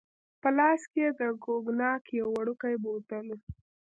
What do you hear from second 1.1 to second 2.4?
د کوګناک یو